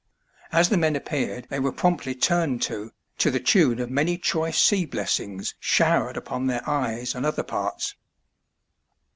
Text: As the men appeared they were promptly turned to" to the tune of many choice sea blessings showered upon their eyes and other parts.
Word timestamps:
As 0.51 0.69
the 0.69 0.79
men 0.79 0.95
appeared 0.95 1.45
they 1.51 1.59
were 1.59 1.71
promptly 1.71 2.15
turned 2.15 2.63
to" 2.63 2.91
to 3.19 3.29
the 3.29 3.39
tune 3.39 3.77
of 3.77 3.91
many 3.91 4.17
choice 4.17 4.57
sea 4.57 4.83
blessings 4.83 5.53
showered 5.59 6.17
upon 6.17 6.47
their 6.47 6.67
eyes 6.67 7.13
and 7.13 7.23
other 7.23 7.43
parts. 7.43 7.93